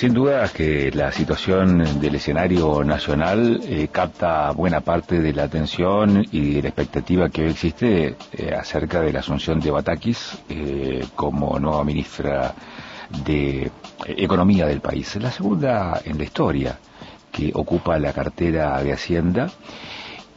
Sin 0.00 0.14
duda 0.14 0.48
que 0.48 0.90
la 0.92 1.12
situación 1.12 2.00
del 2.00 2.14
escenario 2.14 2.82
nacional 2.84 3.60
eh, 3.64 3.88
capta 3.92 4.50
buena 4.52 4.80
parte 4.80 5.20
de 5.20 5.34
la 5.34 5.42
atención 5.42 6.24
y 6.32 6.54
de 6.54 6.62
la 6.62 6.68
expectativa 6.68 7.28
que 7.28 7.42
hoy 7.42 7.50
existe 7.50 8.16
eh, 8.32 8.54
acerca 8.58 9.02
de 9.02 9.12
la 9.12 9.18
asunción 9.20 9.60
de 9.60 9.70
Batakis 9.70 10.38
eh, 10.48 11.04
como 11.14 11.58
nueva 11.58 11.84
ministra 11.84 12.54
de 13.26 13.70
Economía 14.06 14.66
del 14.66 14.80
país. 14.80 15.16
La 15.16 15.30
segunda 15.30 16.00
en 16.02 16.16
la 16.16 16.24
historia 16.24 16.78
que 17.30 17.52
ocupa 17.54 17.98
la 17.98 18.14
cartera 18.14 18.82
de 18.82 18.94
Hacienda 18.94 19.50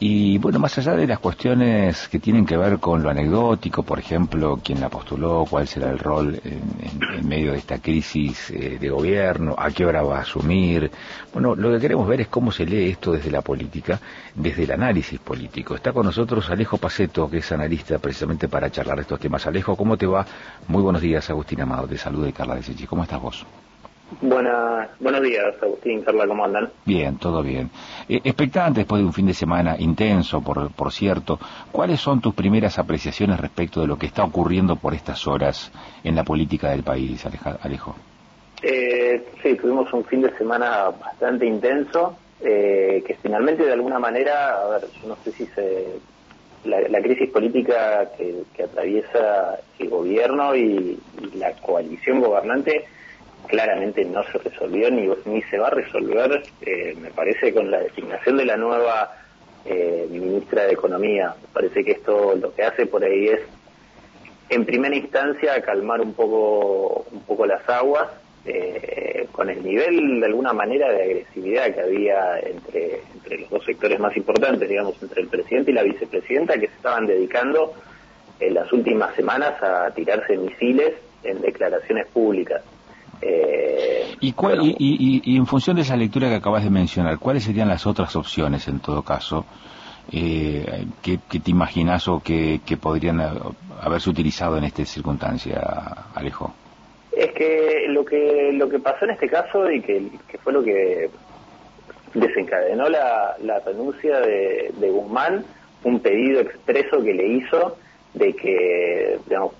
y 0.06 0.36
bueno, 0.36 0.58
más 0.58 0.76
allá 0.76 0.92
de 0.96 1.06
las 1.06 1.18
cuestiones 1.18 2.08
que 2.08 2.18
tienen 2.18 2.44
que 2.44 2.58
ver 2.58 2.78
con 2.78 3.02
lo 3.02 3.08
anecdótico, 3.08 3.82
por 3.84 3.98
ejemplo, 3.98 4.60
quién 4.62 4.78
la 4.78 4.90
postuló, 4.90 5.46
cuál 5.48 5.66
será 5.66 5.90
el 5.90 5.98
rol 5.98 6.38
en, 6.44 7.26
medio 7.26 7.52
de 7.52 7.56
esta 7.56 7.78
crisis 7.78 8.50
eh, 8.50 8.76
de 8.78 8.90
gobierno, 8.90 9.54
a 9.56 9.70
qué 9.70 9.86
hora 9.86 10.02
va 10.02 10.18
a 10.18 10.20
asumir, 10.20 10.90
bueno, 11.32 11.54
lo 11.54 11.72
que 11.72 11.80
queremos 11.80 12.06
ver 12.06 12.20
es 12.20 12.28
cómo 12.28 12.52
se 12.52 12.66
lee 12.66 12.90
esto 12.90 13.12
desde 13.12 13.30
la 13.30 13.40
política, 13.40 13.98
desde 14.34 14.64
el 14.64 14.72
análisis 14.72 15.18
político. 15.20 15.74
Está 15.74 15.94
con 15.94 16.04
nosotros 16.04 16.50
Alejo 16.50 16.76
Paceto, 16.76 17.30
que 17.30 17.38
es 17.38 17.50
analista 17.50 17.98
precisamente 17.98 18.46
para 18.46 18.70
charlar 18.70 19.00
estos 19.00 19.18
temas. 19.18 19.46
Alejo, 19.46 19.74
¿cómo 19.74 19.96
te 19.96 20.04
va? 20.04 20.26
Muy 20.68 20.82
buenos 20.82 21.00
días, 21.00 21.30
Agustín 21.30 21.62
Amado, 21.62 21.88
te 21.88 21.96
saluda 21.96 22.28
y 22.28 22.32
Carla 22.34 22.56
de 22.56 22.62
Sechi. 22.62 22.86
¿Cómo 22.86 23.04
estás 23.04 23.22
vos? 23.22 23.46
Buenas, 24.20 24.90
buenos 25.00 25.22
días, 25.22 25.54
Agustín, 25.62 26.02
Carla, 26.02 26.26
¿cómo 26.26 26.44
andan? 26.44 26.70
Bien, 26.84 27.16
todo 27.16 27.42
bien. 27.42 27.70
Eh, 28.08 28.20
expectante 28.22 28.80
después 28.80 29.00
de 29.00 29.06
un 29.06 29.12
fin 29.12 29.26
de 29.26 29.34
semana 29.34 29.76
intenso, 29.78 30.42
por, 30.42 30.70
por 30.72 30.92
cierto, 30.92 31.38
¿cuáles 31.72 32.00
son 32.00 32.20
tus 32.20 32.34
primeras 32.34 32.78
apreciaciones 32.78 33.40
respecto 33.40 33.80
de 33.80 33.86
lo 33.86 33.98
que 33.98 34.06
está 34.06 34.24
ocurriendo 34.24 34.76
por 34.76 34.94
estas 34.94 35.26
horas 35.26 35.72
en 36.04 36.14
la 36.14 36.22
política 36.22 36.70
del 36.70 36.82
país, 36.82 37.24
Alejo? 37.62 37.96
Eh, 38.62 39.24
sí, 39.42 39.54
tuvimos 39.56 39.92
un 39.92 40.04
fin 40.04 40.22
de 40.22 40.36
semana 40.36 40.90
bastante 40.90 41.46
intenso, 41.46 42.16
eh, 42.40 43.02
que 43.06 43.14
finalmente 43.14 43.64
de 43.64 43.72
alguna 43.72 43.98
manera, 43.98 44.62
a 44.62 44.68
ver, 44.68 44.82
no 45.06 45.16
sé 45.24 45.32
si 45.32 45.46
se... 45.46 46.14
La, 46.64 47.02
crisis 47.02 47.28
política 47.28 48.10
que, 48.16 48.62
atraviesa 48.62 49.58
el 49.78 49.90
gobierno 49.90 50.56
y 50.56 50.98
la 51.34 51.52
coalición 51.56 52.22
gobernante 52.22 52.86
claramente 53.54 54.04
no 54.04 54.24
se 54.24 54.38
resolvió 54.38 54.90
ni, 54.90 55.08
ni 55.26 55.42
se 55.42 55.58
va 55.58 55.68
a 55.68 55.70
resolver, 55.70 56.42
eh, 56.62 56.96
me 57.00 57.10
parece, 57.10 57.54
con 57.54 57.70
la 57.70 57.78
designación 57.78 58.36
de 58.36 58.46
la 58.46 58.56
nueva 58.56 59.12
eh, 59.64 60.08
ministra 60.10 60.64
de 60.64 60.72
Economía. 60.72 61.36
Me 61.40 61.48
parece 61.52 61.84
que 61.84 61.92
esto 61.92 62.34
lo 62.34 62.52
que 62.52 62.64
hace 62.64 62.86
por 62.86 63.04
ahí 63.04 63.28
es, 63.28 63.40
en 64.48 64.64
primera 64.64 64.96
instancia, 64.96 65.62
calmar 65.62 66.00
un 66.00 66.14
poco, 66.14 67.06
un 67.12 67.20
poco 67.20 67.46
las 67.46 67.66
aguas, 67.68 68.08
eh, 68.44 69.28
con 69.30 69.48
el 69.48 69.62
nivel, 69.62 70.18
de 70.18 70.26
alguna 70.26 70.52
manera, 70.52 70.92
de 70.92 71.02
agresividad 71.04 71.72
que 71.72 71.80
había 71.80 72.40
entre, 72.40 73.02
entre 73.14 73.38
los 73.38 73.50
dos 73.50 73.64
sectores 73.64 74.00
más 74.00 74.16
importantes, 74.16 74.68
digamos, 74.68 75.00
entre 75.00 75.22
el 75.22 75.28
presidente 75.28 75.70
y 75.70 75.74
la 75.74 75.84
vicepresidenta, 75.84 76.54
que 76.54 76.66
se 76.66 76.74
estaban 76.74 77.06
dedicando 77.06 77.72
en 78.40 78.54
las 78.54 78.70
últimas 78.72 79.14
semanas 79.14 79.62
a 79.62 79.92
tirarse 79.92 80.36
misiles 80.36 80.94
en 81.22 81.40
declaraciones 81.40 82.08
públicas. 82.08 82.62
Eh, 83.22 84.14
¿Y, 84.20 84.32
cuál, 84.32 84.60
y, 84.78 85.36
en 85.36 85.46
función 85.46 85.76
de 85.76 85.82
esa 85.82 85.96
lectura 85.96 86.28
que 86.28 86.36
acabas 86.36 86.64
de 86.64 86.70
mencionar, 86.70 87.18
¿cuáles 87.18 87.44
serían 87.44 87.68
las 87.68 87.86
otras 87.86 88.14
opciones 88.16 88.66
en 88.68 88.80
todo 88.80 89.02
caso 89.02 89.44
eh, 90.12 90.86
que, 91.02 91.18
te 91.18 91.50
imaginas 91.50 92.08
o 92.08 92.20
que, 92.20 92.60
podrían 92.80 93.20
haberse 93.80 94.10
utilizado 94.10 94.56
en 94.58 94.64
esta 94.64 94.84
circunstancia, 94.84 95.60
Alejo? 96.14 96.54
Es 97.16 97.32
que 97.32 97.86
lo 97.88 98.04
que 98.04 98.50
lo 98.52 98.68
que 98.68 98.80
pasó 98.80 99.04
en 99.04 99.12
este 99.12 99.28
caso 99.28 99.70
y 99.70 99.80
que, 99.80 100.10
fue 100.42 100.52
lo 100.52 100.62
que 100.62 101.10
desencadenó 102.14 102.88
la, 102.88 103.36
renuncia 103.64 104.20
de, 104.20 104.72
de 104.78 104.90
Guzmán, 104.90 105.44
un 105.84 106.00
pedido 106.00 106.40
expreso 106.40 107.02
que 107.02 107.14
le 107.14 107.26
hizo 107.26 107.76
de 108.14 108.32
que, 108.34 109.18
digamos, 109.26 109.52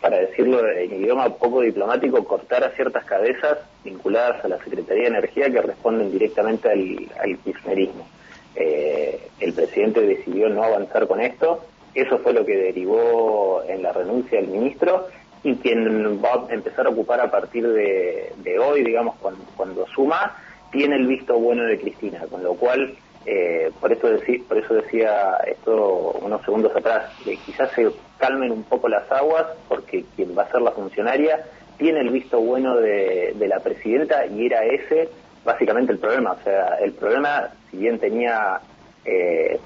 para 0.00 0.18
decirlo 0.18 0.66
en 0.68 0.92
idioma 0.92 1.28
poco 1.30 1.60
diplomático, 1.60 2.24
cortar 2.24 2.64
a 2.64 2.70
ciertas 2.70 3.04
cabezas 3.04 3.58
vinculadas 3.84 4.44
a 4.44 4.48
la 4.48 4.58
Secretaría 4.58 5.04
de 5.04 5.10
Energía 5.10 5.50
que 5.50 5.62
responden 5.62 6.10
directamente 6.10 6.70
al, 6.70 7.10
al 7.20 7.38
kirchnerismo. 7.38 8.06
Eh, 8.54 9.28
el 9.40 9.52
presidente 9.54 10.00
decidió 10.02 10.48
no 10.48 10.62
avanzar 10.62 11.06
con 11.06 11.20
esto, 11.20 11.64
eso 11.94 12.18
fue 12.18 12.32
lo 12.32 12.44
que 12.44 12.56
derivó 12.56 13.62
en 13.66 13.82
la 13.82 13.92
renuncia 13.92 14.40
del 14.40 14.48
ministro 14.48 15.08
y 15.42 15.56
quien 15.56 16.22
va 16.22 16.46
a 16.48 16.54
empezar 16.54 16.86
a 16.86 16.90
ocupar 16.90 17.20
a 17.20 17.30
partir 17.30 17.66
de, 17.66 18.58
hoy, 18.58 18.84
digamos, 18.84 19.16
cuando, 19.56 19.86
suma, 19.88 20.36
tiene 20.70 20.96
el 20.96 21.06
visto 21.06 21.38
bueno 21.38 21.64
de 21.64 21.78
Cristina, 21.78 22.20
con 22.30 22.42
lo 22.42 22.54
cual 22.54 22.94
eh, 23.24 23.70
por 23.80 23.92
eso 23.92 24.08
por 24.48 24.58
eso 24.58 24.74
decía 24.74 25.36
esto 25.46 26.18
unos 26.22 26.42
segundos 26.42 26.74
atrás, 26.74 27.12
que 27.24 27.36
quizás 27.36 27.70
se 27.72 27.88
calmen 28.18 28.50
un 28.50 28.64
poco 28.64 28.88
las 28.88 29.10
aguas, 29.12 29.46
porque 29.68 30.04
quien 30.16 30.36
va 30.36 30.42
a 30.42 30.50
ser 30.50 30.62
la 30.62 30.72
funcionaria 30.72 31.44
tiene 31.78 32.00
el 32.00 32.10
visto 32.10 32.40
bueno 32.40 32.76
de, 32.76 33.34
la 33.38 33.60
presidenta 33.60 34.26
y 34.26 34.46
era 34.46 34.64
ese 34.64 35.08
básicamente 35.44 35.92
el 35.92 35.98
problema. 35.98 36.32
O 36.32 36.42
sea, 36.42 36.76
el 36.80 36.92
problema, 36.92 37.48
si 37.70 37.78
bien 37.78 37.98
tenía 37.98 38.60
eh, 39.04 39.60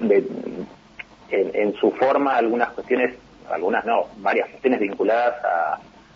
en, 1.29 1.73
su 1.75 1.91
forma 1.91 2.35
algunas 2.35 2.69
cuestiones, 2.69 3.15
algunas 3.49 3.85
no, 3.85 4.07
varias 4.17 4.49
cuestiones 4.49 4.79
vinculadas 4.79 5.35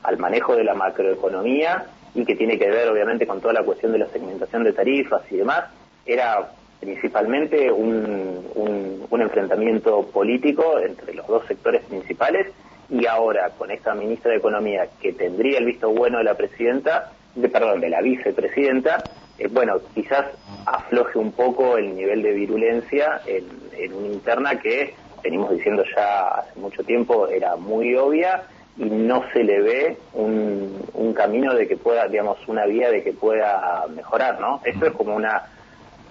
al 0.04 0.18
manejo 0.18 0.56
de 0.56 0.64
la 0.64 0.74
macroeconomía 0.74 1.86
y 2.14 2.26
que 2.26 2.36
tiene 2.36 2.58
que 2.58 2.70
ver 2.70 2.90
obviamente 2.90 3.26
con 3.26 3.40
toda 3.40 3.54
la 3.54 3.64
cuestión 3.64 3.92
de 3.92 4.00
la 4.00 4.08
segmentación 4.08 4.64
de 4.64 4.74
tarifas 4.74 5.22
y 5.32 5.38
demás, 5.38 5.66
era 6.06 6.52
principalmente 6.82 7.72
un, 7.72 8.44
un, 8.56 9.22
enfrentamiento 9.22 10.02
político 10.08 10.80
entre 10.80 11.14
los 11.14 11.28
dos 11.28 11.46
sectores 11.46 11.84
principales 11.84 12.48
y 12.90 13.06
ahora 13.06 13.52
con 13.56 13.70
esta 13.70 13.94
ministra 13.94 14.32
de 14.32 14.38
Economía 14.38 14.88
que 15.00 15.14
tendría 15.14 15.60
el 15.60 15.66
visto 15.66 15.92
bueno 15.92 16.18
de 16.18 16.24
la 16.24 16.34
presidenta, 16.34 17.12
de, 17.36 17.48
perdón, 17.48 17.82
de 17.82 17.90
la 17.90 18.02
vicepresidenta, 18.02 19.04
eh, 19.38 19.48
bueno, 19.48 19.80
quizás 19.94 20.26
afloje 20.66 21.20
un 21.20 21.32
poco 21.34 21.78
el 21.78 21.96
nivel 21.96 22.24
de 22.24 22.32
virulencia 22.32 23.22
en, 23.28 23.46
en 23.78 23.94
una 23.94 24.08
interna 24.08 24.60
que 24.60 24.96
venimos 25.24 25.52
diciendo 25.52 25.84
ya 25.96 26.30
hace 26.30 26.60
mucho 26.60 26.84
tiempo 26.84 27.28
era 27.28 27.56
muy 27.58 27.96
obvia 27.96 28.44
y 28.76 28.86
no 28.86 29.24
se 29.34 29.44
le 29.44 29.62
ve 29.62 29.98
un, 30.14 30.82
un 30.96 31.14
camino 31.14 31.54
de 31.54 31.68
que 31.68 31.78
pueda, 31.78 32.08
digamos, 32.08 32.40
una 32.48 32.66
vía 32.66 32.90
de 32.90 33.04
que 33.04 33.14
pueda 33.14 33.86
mejorar, 33.96 34.40
¿no? 34.40 34.62
Esto 34.66 34.88
es 34.88 34.94
como 34.94 35.16
una 35.16 35.44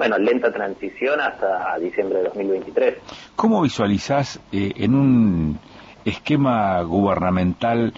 bueno, 0.01 0.17
lenta 0.17 0.51
transición 0.51 1.21
hasta 1.21 1.79
diciembre 1.79 2.21
de 2.21 2.25
2023. 2.25 2.95
¿Cómo 3.37 3.61
visualizás 3.61 4.41
eh, 4.51 4.73
en 4.77 4.95
un 4.95 5.59
esquema 6.07 6.81
gubernamental 6.81 7.93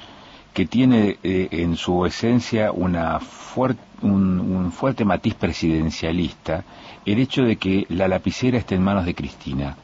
que 0.52 0.66
tiene 0.66 1.18
eh, 1.22 1.46
en 1.52 1.76
su 1.76 2.04
esencia 2.04 2.72
una 2.72 3.20
un, 3.20 4.72
fuerte 4.72 5.04
matiz 5.04 5.34
presidencialista 5.34 6.64
el 7.06 7.20
hecho 7.20 7.42
de 7.42 7.54
que 7.54 7.86
la 7.90 8.08
lapicera 8.08 8.58
esté 8.58 8.74
en 8.74 8.82
manos 8.82 9.06
de 9.06 9.14
Cristina? 9.14 9.76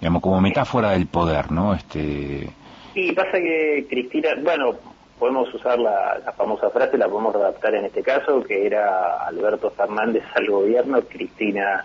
Digamos, 0.00 0.20
como 0.20 0.40
metáfora 0.40 0.90
del 0.90 1.06
poder, 1.06 1.52
¿no? 1.52 1.72
Este... 1.72 2.50
Sí, 2.94 3.12
pasa 3.12 3.38
que 3.38 3.86
Cristina, 3.88 4.30
bueno, 4.42 4.74
podemos 5.18 5.52
usar 5.54 5.78
la, 5.78 6.20
famosa 6.36 6.70
frase, 6.70 6.98
la 6.98 7.08
podemos 7.08 7.34
adaptar 7.34 7.74
en 7.74 7.86
este 7.86 8.02
caso, 8.02 8.42
que 8.42 8.66
era 8.66 9.26
Alberto 9.26 9.70
Fernández 9.70 10.24
al 10.34 10.48
gobierno, 10.48 11.00
Cristina 11.02 11.84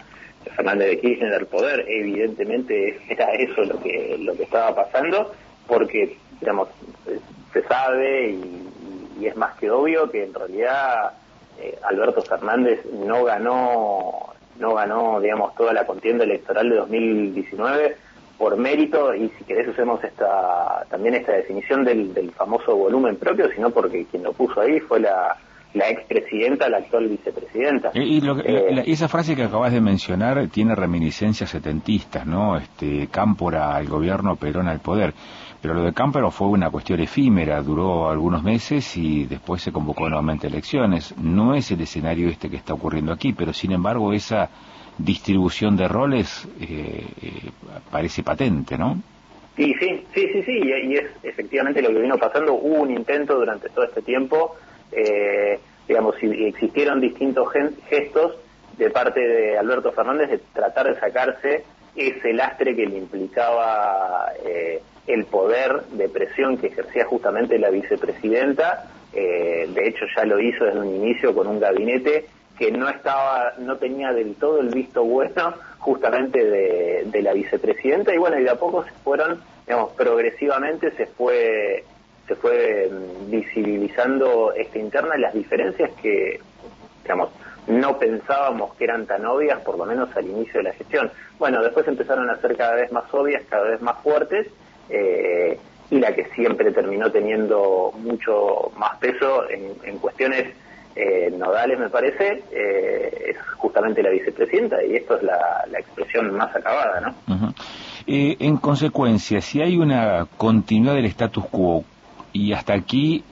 Fernández 0.56 0.90
de 0.90 1.00
Kirchner 1.00 1.34
al 1.34 1.46
poder. 1.46 1.86
Evidentemente 1.88 3.00
era 3.10 3.32
eso 3.34 3.62
lo 3.64 3.80
que, 3.82 4.18
lo 4.20 4.36
que 4.36 4.44
estaba 4.44 4.76
pasando, 4.76 5.32
porque, 5.68 6.18
digamos, 6.40 6.70
se 7.54 7.64
sabe 7.64 8.32
y, 8.32 8.68
es 9.26 9.36
más 9.36 9.56
que 9.60 9.70
obvio 9.70 10.10
que 10.10 10.24
en 10.24 10.34
realidad 10.34 11.12
eh, 11.60 11.78
Alberto 11.84 12.24
Fernández 12.24 12.84
no 12.92 13.24
ganó, 13.24 14.34
no 14.58 14.74
ganó, 14.74 15.22
digamos, 15.22 15.54
toda 15.54 15.74
la 15.74 15.86
contienda 15.86 16.24
electoral 16.24 16.68
de 16.72 16.76
2019 16.78 17.98
por 18.42 18.58
mérito 18.58 19.14
y 19.14 19.30
si 19.38 19.44
querés 19.44 19.68
usemos 19.68 20.04
esta 20.04 20.84
también 20.90 21.14
esta 21.14 21.34
definición 21.34 21.86
del, 21.86 22.32
famoso 22.36 22.76
volumen 22.76 23.16
propio, 23.18 23.48
sino 23.54 23.70
porque 23.70 24.06
quien 24.06 24.24
lo 24.24 24.34
puso 24.34 24.62
ahí 24.62 24.80
fue 24.80 25.00
la, 25.00 25.38
la 25.76 25.90
expresidenta, 25.90 26.68
la 26.68 26.78
actual 26.78 27.08
vicepresidenta. 27.08 27.92
Y, 27.94 28.20
eh, 28.44 28.84
esa 28.88 29.08
frase 29.08 29.36
que 29.36 29.44
acabas 29.44 29.72
de 29.72 29.80
mencionar 29.80 30.48
tiene 30.48 30.74
reminiscencias 30.74 31.52
setentistas, 31.52 32.26
¿no? 32.26 32.58
Este, 32.58 33.10
Cámpora 33.12 33.76
al 33.76 33.88
gobierno, 33.88 34.36
Perón 34.38 34.68
al 34.68 34.80
poder. 34.80 35.14
Pero 35.62 35.76
lo 35.76 35.84
de 35.84 35.94
Cámpora 35.94 36.32
fue 36.32 36.48
una 36.48 36.72
cuestión 36.72 37.00
efímera, 37.00 37.62
duró 37.62 38.10
algunos 38.10 38.42
meses 38.42 38.98
y 38.98 39.26
después 39.26 39.62
se 39.62 39.72
convocó 39.72 40.10
nuevamente 40.10 40.48
elecciones. 40.48 41.16
No 41.16 41.54
es 41.54 41.70
el 41.70 41.82
escenario 41.82 42.28
este 42.28 42.50
que 42.50 42.58
está 42.58 42.74
ocurriendo 42.74 43.14
aquí, 43.14 43.34
pero 43.34 43.54
sin 43.54 43.72
embargo 43.72 44.14
esa 44.14 44.50
distribución 45.04 45.76
de 45.78 45.88
roles 45.88 46.48
eh, 46.60 47.06
eh, 47.22 47.32
parece 47.90 48.24
patente, 48.24 48.78
¿no? 48.78 49.02
Sí, 49.56 49.74
sí, 49.80 50.06
sí, 50.14 50.28
sí, 50.32 50.44
sí, 50.44 50.62
y 50.64 50.96
es 50.96 51.12
efectivamente 51.24 51.82
lo 51.82 51.90
que 51.90 52.00
vino 52.00 52.18
pasando. 52.18 52.54
Hubo 52.54 52.82
un 52.82 52.92
intento 52.92 53.36
durante 53.36 53.70
todo 53.70 53.86
este 53.86 54.02
tiempo 54.02 54.56
eh, 54.92 55.60
digamos, 55.88 56.16
existieron 56.22 57.02
distintos 57.02 57.48
gestos 57.90 58.38
de 58.78 58.90
parte 58.90 59.20
de 59.20 59.58
Alberto 59.58 59.92
Fernández 59.92 60.30
de 60.30 60.40
tratar 60.54 60.88
de 60.88 61.00
sacarse 61.00 61.64
ese 61.96 62.34
lastre 62.34 62.76
que 62.76 62.86
le 62.86 62.98
implicaba 62.98 64.32
eh, 64.46 64.82
el 65.08 65.26
poder 65.26 65.84
de 65.92 66.08
presión 66.08 66.58
que 66.58 66.68
ejercía 66.68 67.06
justamente 67.06 67.60
la 67.60 67.70
vicepresidenta. 67.70 68.90
Eh, 69.14 69.70
de 69.74 69.88
hecho, 69.88 70.06
ya 70.16 70.24
lo 70.26 70.40
hizo 70.40 70.64
desde 70.64 70.80
un 70.80 70.96
inicio 70.96 71.36
con 71.36 71.48
un 71.48 71.60
gabinete 71.60 72.26
que 72.62 72.72
no 72.72 72.88
estaba, 72.90 73.54
no 73.58 73.78
tenía 73.78 74.14
del 74.14 74.36
todo 74.36 74.60
el 74.60 74.70
visto 74.70 75.04
bueno 75.04 75.56
justamente 75.80 76.46
de, 76.46 77.22
la 77.24 77.34
vicepresidenta 77.34 78.14
y 78.14 78.20
bueno, 78.20 78.40
y 78.40 78.44
de 78.44 78.52
a 78.52 78.56
poco 78.56 78.84
se 78.84 78.92
fueron, 79.04 79.42
digamos, 79.66 79.94
progresivamente 79.94 80.92
se 80.92 81.08
fue 81.08 81.84
se 82.28 82.36
fue 82.36 82.88
mm, 82.88 83.32
visibilizando 83.32 84.54
esta 84.54 84.78
interna 84.78 85.18
las 85.18 85.34
diferencias 85.34 85.90
que, 86.04 86.40
digamos, 87.02 87.32
no 87.66 87.98
pensábamos 87.98 88.76
que 88.76 88.84
eran 88.84 89.08
tan 89.08 89.26
obvias, 89.26 89.60
por 89.62 89.80
lo 89.80 89.86
menos 89.86 90.16
al 90.16 90.28
inicio 90.28 90.60
de 90.60 90.64
la 90.66 90.74
gestión. 90.74 91.12
Bueno, 91.40 91.64
después 91.64 91.88
empezaron 91.88 92.30
a 92.30 92.38
ser 92.38 92.56
cada 92.56 92.76
vez 92.76 92.92
más 92.92 93.12
obvias, 93.12 93.42
cada 93.50 93.64
vez 93.64 93.82
más 93.82 94.00
fuertes, 94.04 94.46
eh, 94.88 95.58
y 95.90 96.00
la 96.00 96.14
que 96.14 96.26
siempre 96.36 96.72
terminó 96.72 97.12
teniendo 97.12 97.92
mucho 97.98 98.72
más 98.78 99.00
peso 99.00 99.50
en, 99.50 99.98
cuestiones 99.98 100.54
eh, 100.96 101.32
nodales, 101.38 101.80
me 101.80 101.90
parece, 101.90 102.44
eh, 102.52 103.30
es 103.30 103.38
justamente 103.58 104.04
la 104.04 104.10
vicepresidenta, 104.10 104.84
y 104.84 104.96
esto 104.96 105.18
es 105.18 105.24
la, 105.24 105.66
expresión 105.78 106.32
más 106.36 106.56
acabada, 106.56 107.02
¿no? 107.02 107.54
en 108.08 108.58
consecuencia, 108.58 109.42
si 109.42 109.62
hay 109.62 109.78
una 109.78 110.28
continuidad 110.38 110.96
del 110.96 111.06
status 111.06 111.46
quo, 111.50 111.84
y 112.34 112.54
hasta 112.54 112.74
aquí 112.74 113.24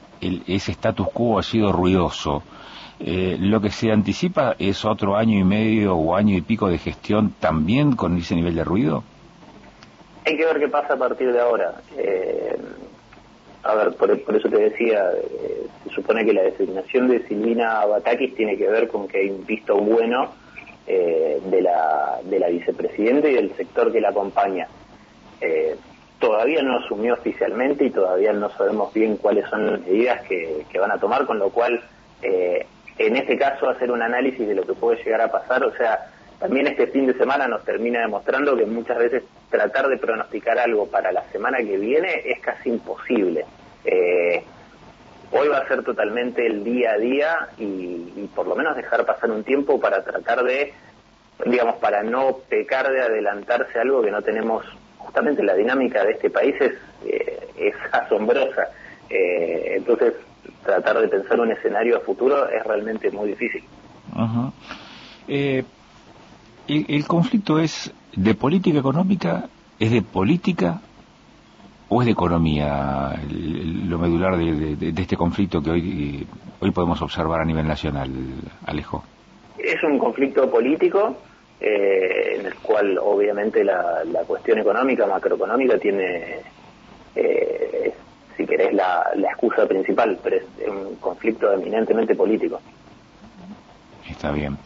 ese 0.47 0.71
status 0.71 1.07
quo 1.11 1.39
ha 1.39 1.43
sido 1.43 1.71
ruidoso, 1.71 2.43
eh, 2.99 3.37
lo 3.39 3.61
que 3.61 3.69
se 3.69 3.91
anticipa 3.91 4.55
es 4.59 4.83
otro 4.83 5.15
año 5.15 5.39
y 5.39 5.43
medio 5.43 5.95
o 5.95 6.15
año 6.15 6.35
y 6.35 6.41
pico 6.41 6.67
de 6.67 6.77
gestión 6.77 7.33
también 7.39 7.95
con 7.95 8.17
ese 8.17 8.35
nivel 8.35 8.55
de 8.55 8.63
ruido. 8.65 9.03
Hay 10.25 10.35
que 10.35 10.45
ver 10.45 10.59
qué 10.59 10.67
pasa 10.67 10.95
a 10.95 10.97
partir 10.97 11.31
de 11.31 11.39
ahora. 11.39 11.75
Eh, 11.97 12.57
a 13.63 13.75
ver, 13.75 13.93
por, 13.95 14.11
eso 14.11 14.49
te 14.49 14.57
decía, 14.57 15.11
eh, 15.13 15.67
supone 15.89 16.25
que 16.25 16.33
la 16.33 16.43
designación 16.43 17.07
de 17.07 17.27
Silvina 17.27 17.85
Batakis 17.85 18.35
tiene 18.35 18.57
que 18.57 18.67
ver 18.67 18.87
con 18.87 19.07
que 19.07 19.19
hay 19.19 19.29
un 19.29 19.45
visto 19.45 19.77
bueno 19.77 20.33
de, 20.87 21.61
la, 21.61 22.19
de 22.23 22.39
la 22.39 22.47
vicepresidenta 22.47 23.29
y 23.29 23.35
del 23.35 23.55
sector 23.55 23.91
que 23.91 24.01
la 24.01 24.09
acompaña. 24.09 24.67
todavía 26.17 26.63
no 26.63 26.79
asumió 26.79 27.13
oficialmente 27.13 27.85
y 27.85 27.91
todavía 27.91 28.33
no 28.33 28.49
sabemos 28.49 28.91
bien 28.91 29.17
cuáles 29.17 29.47
son 29.49 29.67
las 29.67 29.81
medidas 29.81 30.21
que, 30.23 30.65
que 30.71 30.79
van 30.79 30.91
a 30.91 30.97
tomar, 30.97 31.27
con 31.27 31.37
lo 31.37 31.51
cual 31.51 31.79
eh, 32.21 32.65
en 32.97 33.15
este 33.15 33.37
caso 33.37 33.69
hacer 33.69 33.91
un 33.91 34.01
análisis 34.01 34.45
de 34.45 34.55
lo 34.55 34.63
que 34.63 34.73
puede 34.73 35.01
llegar 35.03 35.21
a 35.21 35.31
pasar, 35.31 35.63
o 35.63 35.73
sea, 35.75 36.11
también 36.37 36.67
este 36.67 36.87
fin 36.87 37.05
de 37.07 37.13
semana 37.13 37.47
nos 37.47 37.63
termina 37.63 38.01
demostrando 38.01 38.57
que 38.57 38.65
muchas 38.65 38.97
veces 38.97 39.23
tratar 39.49 39.87
de 39.87 39.97
pronosticar 39.97 40.59
algo 40.59 40.85
para 40.87 41.11
la 41.11 41.23
semana 41.31 41.59
que 41.59 41.77
viene 41.77 42.21
es 42.25 42.39
casi 42.39 42.69
imposible. 42.69 43.45
Eh, 43.85 44.43
hoy 45.31 45.47
va 45.47 45.59
a 45.59 45.67
ser 45.67 45.83
totalmente 45.83 46.45
el 46.45 46.63
día 46.63 46.91
a 46.91 46.97
día 46.97 47.49
y, 47.57 48.29
por 48.35 48.47
lo 48.47 48.55
menos 48.55 48.75
dejar 48.75 49.05
pasar 49.05 49.31
un 49.31 49.43
tiempo 49.43 49.79
para 49.79 50.03
tratar 50.03 50.43
de, 50.43 50.73
digamos, 51.45 51.75
para 51.75 52.03
no 52.03 52.37
pecar 52.49 52.91
de 52.91 53.01
adelantarse 53.01 53.79
algo 53.79 54.01
que 54.01 54.11
no 54.11 54.21
tenemos, 54.21 54.65
justamente 54.97 55.43
la 55.43 55.55
dinámica 55.55 56.03
de 56.03 56.11
este 56.11 56.29
país 56.29 56.55
es, 56.59 56.73
eh, 57.05 57.47
es 57.57 57.75
asombrosa. 57.91 58.69
Eh, 59.09 59.73
entonces, 59.77 60.13
tratar 60.63 60.99
de 60.99 61.07
pensar 61.07 61.39
un 61.39 61.51
escenario 61.51 61.97
a 61.97 61.99
futuro 62.01 62.49
es 62.49 62.63
realmente 62.63 63.11
muy 63.11 63.29
difícil. 63.29 63.63
Eh, 65.27 65.63
el, 66.67 67.05
conflicto 67.07 67.59
es 67.59 67.91
de 68.15 68.35
política 68.35 68.79
económica, 68.79 69.49
es 69.79 69.91
de 69.91 70.01
política 70.01 70.81
o 71.89 72.01
es 72.01 72.05
de 72.05 72.11
economía 72.11 73.19
lo 73.29 73.97
medular 73.97 74.37
de, 74.37 74.93
este 75.01 75.17
conflicto 75.17 75.61
que 75.61 75.71
hoy, 75.71 76.27
hoy 76.59 76.71
podemos 76.71 77.01
observar 77.01 77.41
a 77.41 77.45
nivel 77.45 77.67
nacional, 77.67 78.09
Alejo? 78.65 79.03
Es 79.57 79.83
un 79.83 79.97
conflicto 79.97 80.49
político 80.49 81.17
eh, 81.59 82.37
en 82.37 82.45
el 82.45 82.55
cual 82.55 82.97
obviamente 82.99 83.63
la, 83.63 84.03
la 84.05 84.21
cuestión 84.21 84.59
económica, 84.59 85.05
macroeconómica, 85.05 85.77
tiene 85.77 86.39
eh, 87.15 87.93
si 88.37 88.45
querés, 88.45 88.73
la, 88.73 89.09
la 89.15 89.29
excusa 89.29 89.65
principal, 89.67 90.17
pero 90.23 90.37
es 90.37 90.67
un 90.67 90.95
conflicto 90.95 91.51
eminentemente 91.51 92.15
político. 92.15 92.61
Está 94.09 94.31
bien. 94.31 94.57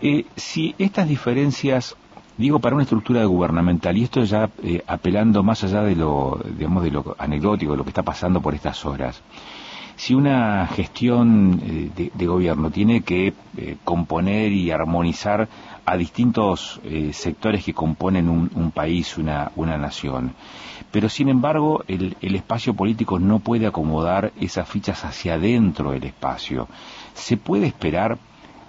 Eh, 0.00 0.24
si 0.36 0.74
estas 0.78 1.08
diferencias, 1.08 1.96
digo, 2.36 2.58
para 2.58 2.74
una 2.74 2.82
estructura 2.82 3.24
gubernamental, 3.24 3.96
y 3.96 4.04
esto 4.04 4.24
ya 4.24 4.50
eh, 4.62 4.82
apelando 4.86 5.42
más 5.42 5.64
allá 5.64 5.82
de 5.82 5.96
lo, 5.96 6.40
digamos, 6.56 6.82
de 6.82 6.90
lo 6.90 7.16
anecdótico, 7.18 7.72
de 7.72 7.78
lo 7.78 7.84
que 7.84 7.90
está 7.90 8.02
pasando 8.02 8.40
por 8.40 8.54
estas 8.54 8.84
horas, 8.84 9.22
si 9.96 10.14
una 10.14 10.66
gestión 10.66 11.60
eh, 11.64 12.10
de, 12.12 12.26
gobierno 12.26 12.70
tiene 12.70 13.02
que 13.02 13.32
componer 13.84 14.50
y 14.50 14.72
armonizar 14.72 15.48
a 15.86 15.96
distintos 15.96 16.80
sectores 17.12 17.64
que 17.64 17.74
componen 17.74 18.28
un, 18.28 18.50
un 18.54 18.72
país, 18.72 19.16
una, 19.18 19.52
nación, 19.56 20.34
pero 20.94 21.08
sin 21.08 21.28
embargo 21.28 21.82
el, 21.88 22.16
espacio 22.20 22.72
político 22.74 23.18
no 23.18 23.40
puede 23.40 23.66
acomodar 23.66 24.32
esas 24.40 24.68
fichas 24.68 25.04
hacia 25.04 25.34
adentro 25.34 25.90
del 25.90 26.04
espacio. 26.04 26.68
¿Se 27.14 27.36
puede 27.36 27.66
esperar 27.66 28.16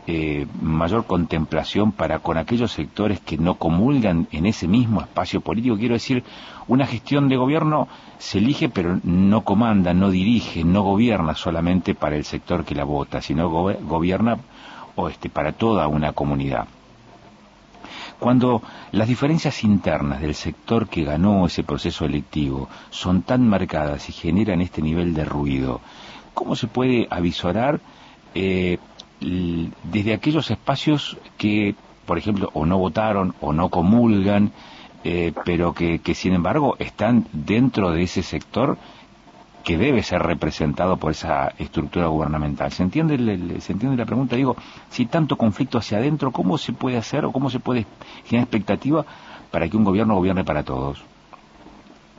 eh, 0.07 0.45
mayor 0.61 1.05
contemplación 1.05 1.91
para 1.91 2.19
con 2.19 2.37
aquellos 2.37 2.71
sectores 2.71 3.19
que 3.19 3.37
no 3.37 3.55
comulgan 3.55 4.27
en 4.31 4.45
ese 4.45 4.67
mismo 4.67 5.01
espacio 5.01 5.41
político? 5.41 5.77
Quiero 5.77 5.95
decir, 5.95 6.23
una 6.67 6.85
gestión 6.85 7.29
de 7.29 7.37
gobierno 7.37 7.87
se 8.17 8.37
elige 8.37 8.69
pero 8.69 8.99
no 9.03 9.43
comanda, 9.43 9.93
no 9.93 10.09
dirige, 10.09 10.63
no 10.63 10.83
gobierna 10.83 11.35
solamente 11.35 11.95
para 11.95 12.15
el 12.15 12.25
sector 12.25 12.65
que 12.65 12.75
la 12.75 12.83
vota, 12.83 13.21
sino 13.21 13.49
gobierna 13.49 14.37
o 14.95 15.09
este, 15.09 15.29
para 15.29 15.51
toda 15.51 15.87
una 15.87 16.13
comunidad. 16.13 16.67
Cuando 18.19 18.61
las 18.91 19.07
diferencias 19.07 19.63
internas 19.63 20.21
del 20.21 20.35
sector 20.35 20.87
que 20.87 21.03
ganó 21.03 21.45
ese 21.45 21.63
proceso 21.63 22.05
electivo 22.05 22.69
son 22.89 23.23
tan 23.23 23.47
marcadas 23.47 24.09
y 24.09 24.13
generan 24.13 24.61
este 24.61 24.81
nivel 24.81 25.13
de 25.13 25.25
ruido, 25.25 25.81
¿cómo 26.33 26.55
se 26.55 26.67
puede 26.67 27.07
avisorar 27.09 27.81
eh, 28.33 28.77
desde 29.95 30.13
aquellos 30.13 30.51
espacios 30.51 31.17
que, 31.37 31.73
por 32.05 32.17
ejemplo, 32.17 32.49
o 32.53 32.65
no 32.65 32.77
votaron 32.77 33.33
o 33.39 33.53
no 33.53 33.69
comulgan, 33.69 34.51
eh, 35.05 35.31
pero 35.45 35.73
que, 35.73 35.99
que 35.99 36.13
sin 36.13 36.33
embargo 36.33 36.75
están 36.79 37.27
dentro 37.31 37.91
de 37.91 38.03
ese 38.03 38.21
sector 38.21 38.77
que 39.63 39.77
debe 39.77 40.03
ser 40.03 40.21
representado 40.21 40.97
por 40.97 41.11
esa 41.11 41.53
estructura 41.57 42.07
gubernamental. 42.07 42.71
¿Se 42.73 42.83
entiende, 42.83 43.17
¿Se 43.61 43.71
entiende 43.71 43.95
la 43.95 44.05
pregunta? 44.05 44.35
Digo, 44.35 44.57
si 44.89 45.05
tanto 45.05 45.37
conflicto 45.37 45.77
hacia 45.77 45.97
adentro, 45.97 46.31
¿cómo 46.31 46.57
se 46.57 46.73
puede 46.73 46.97
hacer 46.97 47.23
o 47.23 47.31
cómo 47.31 47.49
se 47.49 47.59
puede 47.59 47.85
generar 48.25 48.47
expectativa 48.47 49.05
para 49.49 49.69
que 49.69 49.77
un 49.77 49.85
gobierno 49.85 50.15
gobierne 50.15 50.43
para 50.43 50.63
todos? 50.63 51.01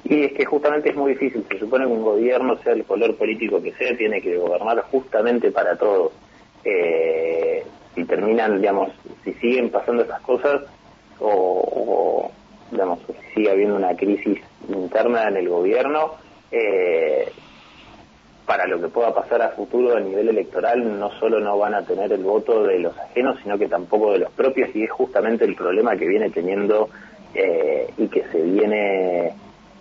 Y 0.04 0.23
es 0.23 0.33
que 0.33 0.47
justamente 0.47 0.90
es 0.90 0.97
muy 0.97 1.12
difícil. 1.12 1.45
Se 1.50 1.59
supone 1.59 1.85
que 1.85 1.92
un 1.92 2.02
gobierno, 2.02 2.56
sea 2.62 2.73
el 2.73 2.85
color 2.85 3.16
político 3.16 3.62
que 3.62 3.73
sea, 3.75 3.95
tiene 3.97 4.23
que 4.23 4.38
gobernar 4.38 4.80
justamente 4.90 5.50
para 5.50 5.76
todos. 5.76 6.12
Eh, 6.64 7.45
si 7.96 8.04
terminan, 8.04 8.60
digamos, 8.60 8.90
si 9.24 9.32
siguen 9.34 9.70
pasando 9.70 10.04
esas 10.04 10.20
cosas 10.20 10.62
o, 11.18 12.30
digamos, 12.70 13.00
si 13.06 13.34
sigue 13.34 13.50
habiendo 13.50 13.74
una 13.74 13.96
crisis 13.96 14.38
interna 14.68 15.28
en 15.28 15.38
el 15.38 15.48
gobierno, 15.48 16.12
eh, 16.52 17.32
para 18.44 18.66
lo 18.66 18.80
que 18.80 18.88
pueda 18.88 19.12
pasar 19.12 19.42
a 19.42 19.48
futuro 19.50 19.96
a 19.96 20.00
nivel 20.00 20.28
electoral, 20.28 21.00
no 21.00 21.10
solo 21.18 21.40
no 21.40 21.58
van 21.58 21.74
a 21.74 21.84
tener 21.84 22.12
el 22.12 22.22
voto 22.22 22.62
de 22.62 22.78
los 22.78 22.96
ajenos, 22.96 23.38
sino 23.42 23.58
que 23.58 23.66
tampoco 23.66 24.12
de 24.12 24.20
los 24.20 24.30
propios, 24.32 24.74
y 24.76 24.84
es 24.84 24.90
justamente 24.90 25.44
el 25.44 25.56
problema 25.56 25.96
que 25.96 26.06
viene 26.06 26.30
teniendo 26.30 26.90
eh, 27.34 27.88
y 27.96 28.06
que 28.08 28.22
se 28.30 28.40
viene 28.42 29.32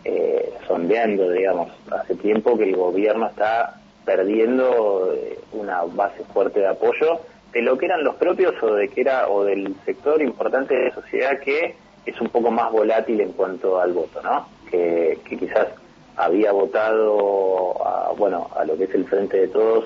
eh, 0.05 0.53
sondeando, 0.67 1.29
digamos, 1.29 1.69
hace 1.91 2.15
tiempo 2.15 2.57
que 2.57 2.63
el 2.63 2.75
gobierno 2.75 3.27
está 3.27 3.81
perdiendo 4.05 5.13
eh, 5.13 5.37
una 5.51 5.83
base 5.83 6.23
fuerte 6.33 6.61
de 6.61 6.67
apoyo 6.67 7.19
de 7.55 7.61
lo 7.61 7.77
que 7.77 7.85
eran 7.85 8.03
los 8.03 8.15
propios 8.15 8.61
o 8.61 8.75
de 8.75 8.89
que 8.89 8.99
era 8.99 9.29
o 9.29 9.45
del 9.45 9.73
sector 9.85 10.21
importante 10.21 10.75
de 10.75 10.89
la 10.89 10.93
sociedad 10.93 11.39
que 11.39 11.73
es 12.05 12.19
un 12.19 12.27
poco 12.27 12.51
más 12.51 12.69
volátil 12.69 13.21
en 13.21 13.31
cuanto 13.31 13.79
al 13.79 13.93
voto, 13.93 14.21
¿no? 14.21 14.45
que 14.69 15.17
quizás 15.27 15.69
había 16.17 16.51
votado 16.51 17.81
a, 17.81 18.11
bueno, 18.11 18.49
a 18.57 18.65
lo 18.65 18.77
que 18.77 18.83
es 18.83 18.93
el 18.93 19.05
Frente 19.05 19.37
de 19.37 19.47
Todos 19.47 19.85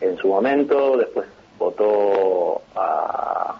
en 0.00 0.16
su 0.16 0.28
momento, 0.28 0.96
después 0.96 1.26
votó 1.58 2.62
a, 2.76 3.56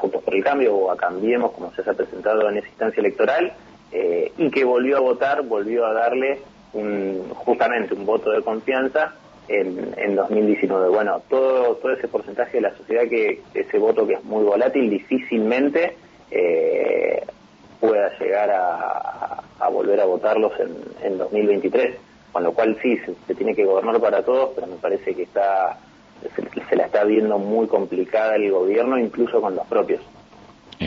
Juntos 0.00 0.22
por 0.22 0.34
el 0.34 0.44
Cambio 0.44 0.74
o 0.74 0.90
a 0.90 0.96
Cambiemos, 0.96 1.50
como 1.50 1.72
se 1.74 1.82
ha 1.82 1.92
presentado 1.92 2.48
en 2.48 2.58
esa 2.58 2.68
instancia 2.68 3.00
electoral, 3.00 3.52
eh, 3.90 4.32
y 4.38 4.50
que 4.50 4.64
volvió 4.64 4.96
a 4.96 5.00
votar, 5.00 5.42
volvió 5.42 5.84
a 5.84 5.92
darle 5.92 6.40
un, 6.72 7.28
justamente 7.34 7.94
un 7.94 8.06
voto 8.06 8.30
de 8.30 8.42
confianza 8.42 9.16
en, 9.48 9.94
en 9.96 10.16
2019. 10.16 10.88
Bueno, 10.88 11.22
todo, 11.28 11.76
todo 11.76 11.92
ese 11.92 12.08
porcentaje 12.08 12.58
de 12.58 12.62
la 12.62 12.76
sociedad 12.76 13.08
que 13.08 13.40
ese 13.54 13.78
voto 13.78 14.06
que 14.06 14.14
es 14.14 14.24
muy 14.24 14.44
volátil 14.44 14.90
difícilmente 14.90 15.96
eh, 16.30 17.22
pueda 17.80 18.10
llegar 18.18 18.50
a, 18.50 19.68
volver 19.70 20.00
a 20.00 20.06
votarlos 20.06 20.52
en, 20.60 20.74
en 21.02 21.18
2023, 21.18 21.96
con 22.32 22.42
lo 22.42 22.52
cual 22.52 22.76
sí, 22.82 22.98
se, 23.26 23.34
tiene 23.34 23.54
que 23.54 23.64
gobernar 23.64 24.00
para 24.00 24.22
todos, 24.22 24.50
pero 24.54 24.66
me 24.66 24.76
parece 24.76 25.14
que 25.14 25.22
está 25.22 25.78
se, 26.68 26.76
la 26.76 26.86
está 26.86 27.04
viendo 27.04 27.38
muy 27.38 27.68
complicada 27.68 28.34
el 28.36 28.50
gobierno, 28.50 28.98
incluso 28.98 29.40
con 29.40 29.54
los 29.54 29.66
propios. 29.66 30.00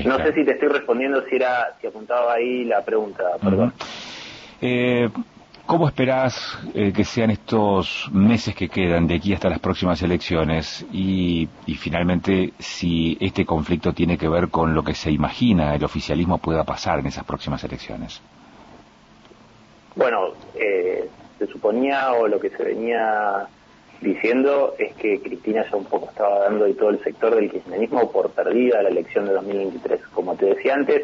No 0.05 0.17
sé 0.17 0.33
si 0.33 0.45
te 0.45 0.51
estoy 0.51 0.69
respondiendo 0.69 1.23
si 1.27 1.35
era 1.35 1.75
si 1.79 1.87
apuntaba 1.87 2.33
ahí 2.33 2.63
la 2.65 2.83
pregunta, 2.83 3.23
perdón. 3.41 3.73
eh, 4.61 5.09
¿Cómo 5.71 5.87
esperás 5.87 6.59
eh, 6.75 6.91
que 6.91 7.05
sean 7.05 7.31
estos 7.31 8.09
meses 8.11 8.53
que 8.53 8.67
quedan 8.67 9.07
de 9.07 9.15
aquí 9.15 9.33
hasta 9.33 9.47
las 9.47 9.59
próximas 9.59 10.01
elecciones? 10.01 10.85
Y, 10.91 11.47
finalmente, 11.79 12.51
si 12.59 13.17
este 13.21 13.45
conflicto 13.45 13.93
tiene 13.93 14.17
que 14.17 14.27
ver 14.27 14.49
con 14.49 14.75
lo 14.75 14.83
que 14.83 14.93
se 14.93 15.11
imagina 15.11 15.73
el 15.73 15.81
oficialismo 15.85 16.39
pueda 16.39 16.65
pasar 16.65 16.99
en 16.99 17.05
esas 17.05 17.23
próximas 17.23 17.63
elecciones. 17.63 18.21
Bueno, 19.95 20.33
eh, 20.55 21.07
se 21.39 21.47
suponía 21.47 22.11
o 22.15 22.27
lo 22.27 22.37
que 22.37 22.49
se 22.49 22.65
venía 22.65 23.47
diciendo 24.01 24.75
es 24.77 24.93
que 24.95 25.21
Cristina 25.21 25.63
ya 25.71 25.77
un 25.77 25.85
poco 25.85 26.09
estaba 26.09 26.39
dando 26.39 26.67
y 26.67 26.73
todo 26.73 26.89
el 26.89 27.01
sector 27.01 27.33
del 27.33 27.49
kirchnerismo 27.49 28.11
por 28.11 28.31
perdida 28.31 28.83
la 28.83 28.89
elección 28.89 29.25
de 29.25 29.31
2023. 29.35 30.01
Como 30.07 30.35
te 30.35 30.47
decía 30.47 30.73
antes, 30.73 31.03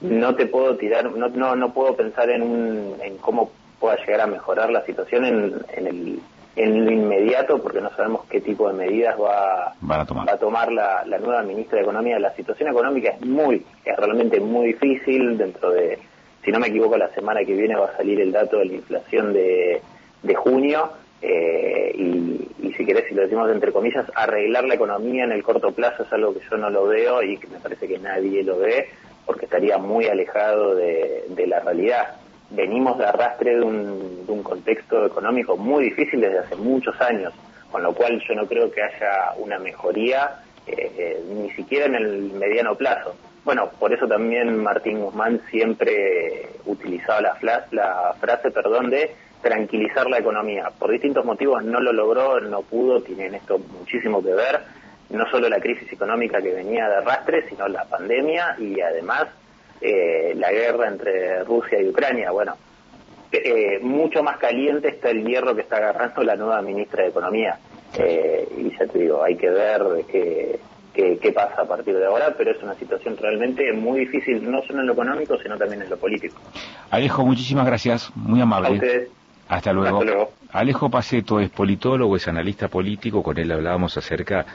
no 0.00 0.34
te 0.34 0.46
puedo 0.46 0.76
tirar, 0.76 1.08
no, 1.12 1.28
no, 1.28 1.54
no 1.54 1.72
puedo 1.72 1.94
pensar 1.94 2.28
en, 2.30 2.42
un, 2.42 2.94
en 3.00 3.16
cómo 3.18 3.52
pueda 3.78 3.96
llegar 3.96 4.22
a 4.22 4.26
mejorar 4.26 4.70
la 4.70 4.84
situación 4.84 5.24
en, 5.24 5.54
en, 5.76 5.86
el, 5.86 6.20
en 6.56 6.84
lo 6.84 6.90
inmediato, 6.90 7.62
porque 7.62 7.80
no 7.80 7.90
sabemos 7.90 8.24
qué 8.28 8.40
tipo 8.40 8.68
de 8.68 8.74
medidas 8.74 9.16
va, 9.20 9.74
a 9.90 10.06
tomar, 10.06 10.28
va 10.28 10.32
a 10.32 10.38
tomar 10.38 10.72
la, 10.72 11.04
la, 11.06 11.18
nueva 11.18 11.42
ministra 11.42 11.76
de 11.76 11.82
Economía. 11.82 12.18
La 12.18 12.34
situación 12.34 12.70
económica 12.70 13.10
es 13.10 13.20
muy, 13.24 13.64
es 13.84 13.96
realmente 13.96 14.40
muy 14.40 14.68
difícil. 14.68 15.38
Dentro 15.38 15.70
de, 15.70 15.98
si 16.44 16.50
no 16.50 16.58
me 16.58 16.68
equivoco, 16.68 16.96
la 16.96 17.10
semana 17.10 17.44
que 17.44 17.54
viene 17.54 17.76
va 17.76 17.86
a 17.86 17.96
salir 17.96 18.20
el 18.20 18.32
dato 18.32 18.58
de 18.58 18.66
la 18.66 18.74
inflación 18.74 19.32
de, 19.32 19.80
de 20.22 20.34
junio. 20.34 20.90
Eh, 21.20 21.92
y, 21.96 22.48
y, 22.68 22.72
si 22.74 22.84
querés, 22.84 23.06
si 23.08 23.14
lo 23.14 23.22
decimos 23.22 23.50
entre 23.50 23.72
comillas, 23.72 24.06
arreglar 24.14 24.64
la 24.64 24.74
economía 24.74 25.24
en 25.24 25.32
el 25.32 25.42
corto 25.42 25.72
plazo 25.72 26.04
es 26.04 26.12
algo 26.12 26.32
que 26.32 26.40
yo 26.48 26.56
no 26.56 26.70
lo 26.70 26.86
veo 26.86 27.22
y 27.24 27.36
que 27.38 27.48
me 27.48 27.58
parece 27.58 27.88
que 27.88 27.98
nadie 27.98 28.44
lo 28.44 28.58
ve 28.58 28.88
porque 29.26 29.46
estaría 29.46 29.78
muy 29.78 30.06
alejado 30.06 30.76
de, 30.76 31.24
de 31.28 31.46
la 31.48 31.58
realidad 31.58 32.18
venimos 32.50 32.98
de 32.98 33.06
arrastre 33.06 33.56
de 33.56 33.62
un, 33.62 34.26
de 34.26 34.32
un 34.32 34.42
contexto 34.42 35.06
económico 35.06 35.56
muy 35.56 35.84
difícil 35.84 36.20
desde 36.20 36.38
hace 36.38 36.56
muchos 36.56 36.98
años, 37.00 37.32
con 37.70 37.82
lo 37.82 37.92
cual 37.94 38.20
yo 38.26 38.34
no 38.34 38.46
creo 38.46 38.70
que 38.70 38.82
haya 38.82 39.34
una 39.36 39.58
mejoría 39.58 40.42
eh, 40.66 40.92
eh, 40.98 41.24
ni 41.28 41.50
siquiera 41.50 41.86
en 41.86 41.94
el 41.94 42.32
mediano 42.32 42.74
plazo. 42.74 43.14
Bueno, 43.44 43.70
por 43.78 43.92
eso 43.92 44.06
también 44.06 44.56
Martín 44.58 45.00
Guzmán 45.00 45.40
siempre 45.50 46.50
utilizaba 46.66 47.20
la, 47.22 48.14
frase 48.20 48.50
perdón, 48.50 48.90
de 48.90 49.14
tranquilizar 49.40 50.06
la 50.08 50.18
economía. 50.18 50.70
Por 50.78 50.90
distintos 50.90 51.24
motivos 51.24 51.64
no 51.64 51.80
lo 51.80 51.92
logró, 51.92 52.40
no 52.40 52.62
pudo, 52.62 53.00
tienen 53.00 53.34
esto 53.34 53.58
muchísimo 53.58 54.22
que 54.22 54.34
ver, 54.34 54.60
no 55.08 55.24
solo 55.30 55.48
la 55.48 55.60
crisis 55.60 55.90
económica 55.90 56.42
que 56.42 56.52
venía 56.52 56.88
de 56.88 56.96
arrastre, 56.96 57.48
sino 57.48 57.66
la 57.68 57.84
pandemia 57.84 58.56
y 58.58 58.80
además 58.80 59.28
eh, 59.80 60.34
la 60.36 60.50
guerra 60.52 60.88
entre 60.88 61.44
Rusia 61.44 61.80
y 61.80 61.88
Ucrania. 61.88 62.30
Bueno, 62.30 62.56
eh, 63.30 63.78
mucho 63.82 64.22
más 64.22 64.38
caliente 64.38 64.88
está 64.88 65.10
el 65.10 65.24
hierro 65.24 65.54
que 65.54 65.62
está 65.62 65.76
agarrando 65.76 66.22
la 66.22 66.36
nueva 66.36 66.62
ministra 66.62 67.02
de 67.02 67.10
Economía. 67.10 67.58
Eh, 67.98 68.48
y 68.56 68.70
ya 68.78 68.86
te 68.86 68.98
digo, 68.98 69.22
hay 69.22 69.36
que 69.36 69.48
ver 69.48 69.82
qué, 70.10 70.58
qué, 70.94 71.32
pasa 71.32 71.62
a 71.62 71.64
partir 71.64 71.96
de 71.96 72.06
ahora, 72.06 72.34
pero 72.36 72.50
es 72.50 72.62
una 72.62 72.74
situación 72.74 73.16
realmente 73.16 73.72
muy 73.72 74.00
difícil, 74.00 74.50
no 74.50 74.62
solo 74.62 74.80
en 74.80 74.86
lo 74.86 74.92
económico, 74.92 75.38
sino 75.38 75.56
también 75.56 75.82
en 75.82 75.90
lo 75.90 75.96
político. 75.96 76.36
Alejo, 76.90 77.24
muchísimas 77.24 77.66
gracias, 77.66 78.10
muy 78.14 78.40
amable. 78.40 78.68
A 78.68 78.72
ustedes. 78.72 79.08
Hasta 79.48 79.72
luego. 79.72 80.32
Alejo 80.50 80.90
Paceto 80.90 81.40
es 81.40 81.50
politólogo, 81.50 82.16
es 82.16 82.26
analista 82.28 82.68
político, 82.68 83.22
con 83.22 83.38
él 83.38 83.50
hablábamos 83.52 83.96
acerca 83.96 84.46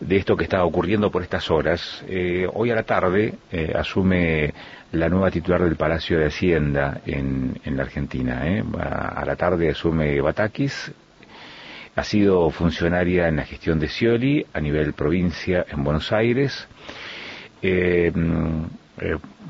de 0.00 0.16
esto 0.16 0.36
que 0.36 0.44
estaba 0.44 0.64
ocurriendo 0.64 1.10
por 1.10 1.22
estas 1.22 1.50
horas. 1.50 2.04
Eh, 2.08 2.46
hoy 2.52 2.70
a 2.70 2.74
la 2.74 2.84
tarde 2.84 3.34
eh, 3.50 3.72
asume 3.74 4.52
la 4.92 5.08
nueva 5.08 5.30
titular 5.30 5.62
del 5.62 5.76
Palacio 5.76 6.18
de 6.18 6.26
Hacienda 6.26 7.00
en, 7.04 7.58
en 7.64 7.76
la 7.76 7.82
Argentina. 7.82 8.46
Eh. 8.46 8.64
A, 8.78 9.24
la 9.24 9.36
tarde 9.36 9.70
asume 9.70 10.20
Batakis, 10.20 10.92
ha 11.96 12.04
sido 12.04 12.48
funcionaria 12.50 13.28
en 13.28 13.36
la 13.36 13.44
gestión 13.44 13.78
de 13.78 13.88
Scioli 13.88 14.46
a 14.52 14.60
nivel 14.60 14.92
provincia 14.92 15.66
en 15.68 15.82
Buenos 15.82 16.12
Aires. 16.12 16.68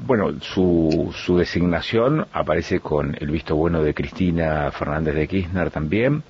bueno, 0.07 0.41
su, 0.41 1.15
su 1.15 1.37
designación 1.37 2.27
aparece 2.33 2.81
con 2.81 3.15
el 3.21 3.31
visto 3.31 3.55
bueno 3.55 3.83
de 3.83 3.93
Cristina 3.93 4.71
Fernández 4.71 5.15
de 5.15 5.29
Kirchner 5.29 5.71
también 5.71 6.23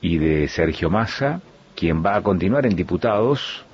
y 0.00 0.18
de 0.18 0.46
Sergio 0.46 0.88
Massa 0.88 1.40
quien 1.76 2.04
va 2.04 2.16
a 2.16 2.22
continuar 2.22 2.66
en 2.66 2.74
diputados, 2.74 3.64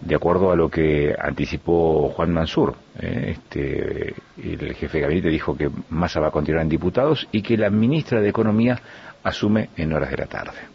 de 0.00 0.14
acuerdo 0.14 0.52
a 0.52 0.56
lo 0.56 0.68
que 0.68 1.14
anticipó 1.18 2.08
Juan 2.10 2.32
Mansur. 2.32 2.74
¿eh? 3.00 3.36
este, 3.36 4.14
el 4.36 4.74
jefe 4.74 4.98
de 4.98 5.02
gabinete 5.02 5.28
dijo 5.28 5.56
que 5.56 5.70
Massa 5.90 6.20
va 6.20 6.28
a 6.28 6.30
continuar 6.30 6.62
en 6.62 6.68
diputados 6.68 7.26
y 7.32 7.42
que 7.42 7.56
la 7.56 7.70
ministra 7.70 8.20
de 8.20 8.28
Economía 8.28 8.80
asume 9.24 9.70
en 9.76 9.92
horas 9.92 10.10
de 10.10 10.16
la 10.16 10.26
tarde. 10.26 10.71